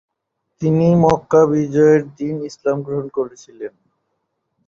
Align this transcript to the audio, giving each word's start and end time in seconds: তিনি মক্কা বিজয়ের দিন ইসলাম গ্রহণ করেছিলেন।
তিনি 0.61 0.87
মক্কা 1.03 1.41
বিজয়ের 1.51 2.01
দিন 2.17 2.35
ইসলাম 2.49 2.77
গ্রহণ 2.81 3.07
করেছিলেন। 3.17 3.73